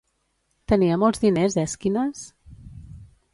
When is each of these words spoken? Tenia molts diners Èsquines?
Tenia 0.71 0.97
molts 1.03 1.21
diners 1.25 1.59
Èsquines? 1.65 2.25